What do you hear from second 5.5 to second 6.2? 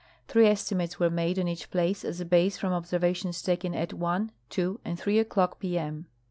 p. m.